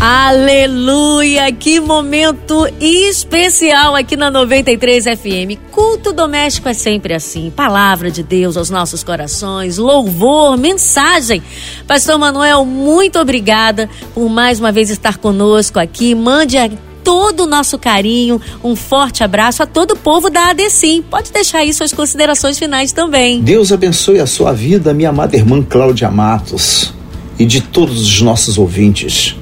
Aleluia! 0.00 1.52
Que 1.52 1.78
momento 1.78 2.66
especial 2.80 3.94
aqui 3.94 4.16
na 4.16 4.30
93 4.30 5.04
FM. 5.04 5.60
Culto 5.70 6.10
doméstico 6.14 6.70
é 6.70 6.72
sempre 6.72 7.12
assim. 7.12 7.52
Palavra 7.54 8.10
de 8.10 8.22
Deus 8.22 8.56
aos 8.56 8.70
nossos 8.70 9.04
corações, 9.04 9.76
louvor, 9.76 10.56
mensagem. 10.56 11.42
Pastor 11.86 12.18
Manuel, 12.18 12.64
muito 12.64 13.18
obrigada 13.18 13.86
por 14.14 14.26
mais 14.30 14.58
uma 14.58 14.72
vez 14.72 14.88
estar 14.88 15.18
conosco 15.18 15.78
aqui. 15.78 16.14
Mande 16.14 16.56
todo 17.02 17.44
o 17.44 17.46
nosso 17.46 17.78
carinho, 17.78 18.40
um 18.62 18.76
forte 18.76 19.22
abraço 19.24 19.62
a 19.62 19.66
todo 19.66 19.92
o 19.92 19.96
povo 19.96 20.30
da 20.30 20.50
ADCIM. 20.50 21.02
Pode 21.02 21.32
deixar 21.32 21.58
aí 21.58 21.72
suas 21.72 21.92
considerações 21.92 22.58
finais 22.58 22.92
também. 22.92 23.40
Deus 23.40 23.72
abençoe 23.72 24.20
a 24.20 24.26
sua 24.26 24.52
vida, 24.52 24.94
minha 24.94 25.10
amada 25.10 25.36
irmã 25.36 25.62
Cláudia 25.62 26.10
Matos, 26.10 26.94
e 27.38 27.44
de 27.44 27.60
todos 27.60 28.00
os 28.00 28.22
nossos 28.22 28.58
ouvintes. 28.58 29.36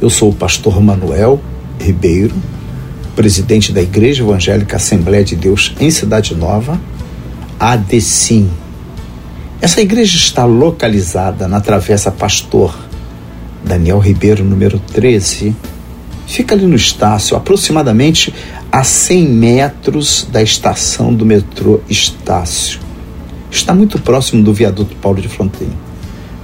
Eu 0.00 0.10
sou 0.10 0.30
o 0.30 0.34
pastor 0.34 0.80
Manuel 0.80 1.40
Ribeiro, 1.80 2.34
presidente 3.16 3.72
da 3.72 3.82
Igreja 3.82 4.22
Evangélica 4.22 4.76
Assembleia 4.76 5.24
de 5.24 5.34
Deus 5.34 5.74
em 5.80 5.90
Cidade 5.90 6.34
Nova, 6.34 6.80
ADCIM. 7.58 8.48
Essa 9.60 9.80
igreja 9.80 10.16
está 10.16 10.44
localizada 10.44 11.48
na 11.48 11.60
Travessa 11.60 12.12
Pastor 12.12 12.78
Daniel 13.64 13.98
Ribeiro, 13.98 14.44
número 14.44 14.78
13, 14.78 15.54
Fica 16.28 16.54
ali 16.54 16.66
no 16.66 16.76
Estácio, 16.76 17.34
aproximadamente 17.34 18.34
a 18.70 18.84
100 18.84 19.28
metros 19.28 20.28
da 20.30 20.42
estação 20.42 21.12
do 21.12 21.24
metrô 21.24 21.80
Estácio. 21.88 22.80
Está 23.50 23.74
muito 23.74 23.98
próximo 23.98 24.44
do 24.44 24.52
viaduto 24.52 24.94
Paulo 24.96 25.22
de 25.22 25.26
Fronteira. 25.26 25.72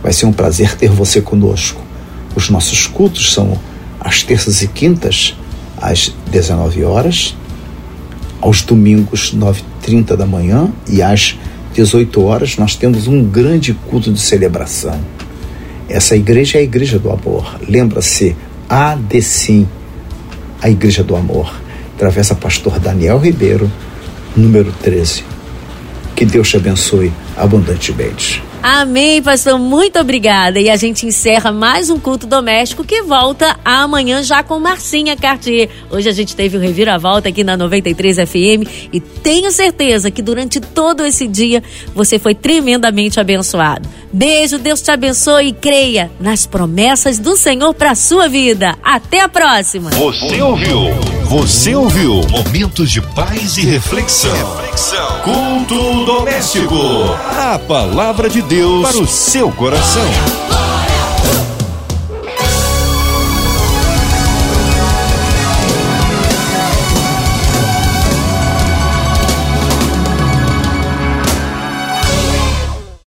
Vai 0.03 0.11
ser 0.15 0.25
um 0.25 0.33
prazer 0.33 0.75
ter 0.75 0.89
você 0.89 1.21
conosco. 1.21 1.83
Os 2.35 2.49
nossos 2.49 2.87
cultos 2.87 3.35
são 3.35 3.61
às 4.01 4.23
terças 4.23 4.63
e 4.63 4.69
quintas, 4.69 5.37
às 5.77 6.15
19 6.31 6.83
horas, 6.83 7.37
aos 8.41 8.63
domingos, 8.63 9.35
9h30 9.37 10.17
da 10.17 10.25
manhã 10.25 10.73
e 10.89 11.03
às 11.03 11.39
18 11.75 12.23
horas, 12.23 12.57
nós 12.57 12.75
temos 12.75 13.07
um 13.07 13.23
grande 13.23 13.75
culto 13.75 14.11
de 14.11 14.21
celebração. 14.21 14.99
Essa 15.91 16.17
igreja 16.17 16.57
é 16.57 16.63
a 16.63 16.65
Igreja 16.65 16.99
do 16.99 17.11
Amor. 17.11 17.61
Lembra-se, 17.69 18.35
ADCIM, 18.75 19.69
a 20.61 20.69
Igreja 20.69 21.05
do 21.05 21.15
Amor. 21.15 21.55
Travessa 21.97 22.35
Pastor 22.35 22.81
Daniel 22.81 23.21
Ribeiro, 23.21 23.71
número 24.35 24.73
13. 24.83 25.25
Que 26.17 26.25
Deus 26.25 26.49
te 26.49 26.57
abençoe 26.57 27.13
abundantemente. 27.37 28.43
Amém, 28.67 29.23
pastor. 29.23 29.59
Muito 29.59 29.99
obrigada. 29.99 30.59
E 30.59 30.71
a 30.71 30.77
gente 30.77 31.05
encerra 31.05 31.53
mais 31.53 31.91
um 31.91 32.01
culto 32.01 32.27
doméstico 32.27 32.83
que 32.83 33.03
volta 33.03 33.59
amanhã 33.63 34.23
já 34.23 34.43
com 34.43 34.59
Marcinha 34.59 35.15
Cartier. 35.15 35.69
Hoje 35.91 36.09
a 36.09 36.13
gente 36.13 36.35
teve 36.35 36.57
o 36.57 36.61
um 36.61 36.63
reviravolta 36.63 37.29
aqui 37.29 37.45
na 37.45 37.59
93 37.59 38.27
FM 38.27 38.89
e 38.91 39.01
tenho 39.01 39.51
certeza 39.51 40.11
que 40.11 40.23
durante 40.23 40.61
todo 40.61 41.05
esse 41.05 41.29
dia 41.29 41.63
você 41.95 42.19
foi 42.19 42.35
tremendamente 42.35 43.21
abençoado. 43.21 43.87
Beijo, 44.11 44.59
Deus 44.59 44.81
te 44.81 44.91
abençoe 44.91 45.49
e 45.49 45.53
creia 45.53 46.11
nas 46.19 46.47
promessas 46.47 47.19
do 47.19 47.37
Senhor 47.37 47.75
para 47.75 47.95
sua 47.95 48.29
vida. 48.29 48.79
Até 48.83 49.21
a 49.21 49.29
próxima. 49.29 49.91
Você 49.91 50.41
ouviu? 50.41 50.79
Você 51.25 51.75
ouviu? 51.75 52.23
Momentos 52.31 52.91
de 52.91 53.03
paz 53.03 53.59
e 53.59 53.67
reflexão. 53.67 54.33
reflexão. 54.57 55.21
Culto 55.23 56.05
doméstico. 56.05 56.77
A 57.37 57.59
palavra 57.59 58.29
de 58.29 58.41
Deus 58.55 58.89
para 58.89 58.99
o 58.99 59.07
seu 59.09 59.51
coração. 59.51 60.64